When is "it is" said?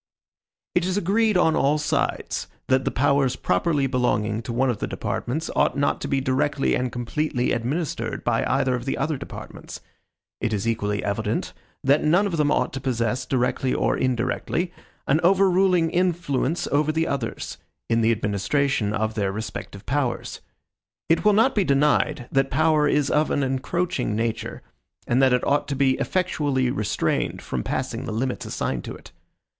0.73-0.97, 10.39-10.67